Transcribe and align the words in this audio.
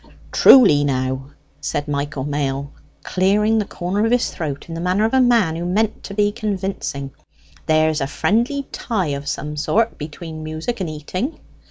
"Truly, 0.31 0.83
now," 0.83 1.29
said 1.59 1.87
Michael 1.87 2.23
Mail, 2.23 2.71
clearing 3.03 3.59
the 3.59 3.65
corner 3.65 4.03
of 4.03 4.11
his 4.11 4.31
throat 4.33 4.67
in 4.67 4.73
the 4.73 4.81
manner 4.81 5.05
of 5.05 5.13
a 5.13 5.21
man 5.21 5.55
who 5.55 5.63
meant 5.63 6.01
to 6.05 6.15
be 6.15 6.31
convincing; 6.31 7.11
"there's 7.67 8.01
a 8.01 8.07
friendly 8.07 8.63
tie 8.71 9.09
of 9.09 9.27
some 9.27 9.55
sort 9.55 9.99
between 9.99 10.41
music 10.41 10.79
and 10.81 10.89
eating." 10.89 11.39